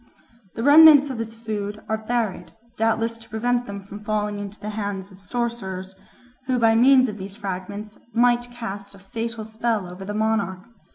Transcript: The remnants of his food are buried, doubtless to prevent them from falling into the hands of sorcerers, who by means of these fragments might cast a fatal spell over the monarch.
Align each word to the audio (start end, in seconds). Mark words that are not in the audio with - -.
The 0.55 0.63
remnants 0.63 1.11
of 1.11 1.19
his 1.19 1.35
food 1.35 1.83
are 1.87 1.95
buried, 2.07 2.53
doubtless 2.75 3.19
to 3.19 3.29
prevent 3.29 3.67
them 3.67 3.83
from 3.83 4.03
falling 4.03 4.39
into 4.39 4.59
the 4.59 4.71
hands 4.71 5.11
of 5.11 5.21
sorcerers, 5.21 5.93
who 6.47 6.57
by 6.57 6.73
means 6.73 7.07
of 7.07 7.19
these 7.19 7.35
fragments 7.35 7.99
might 8.11 8.49
cast 8.49 8.95
a 8.95 8.97
fatal 8.97 9.45
spell 9.45 9.85
over 9.87 10.03
the 10.03 10.15
monarch. 10.15 10.67